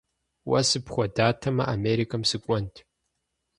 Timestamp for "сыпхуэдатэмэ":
0.69-1.63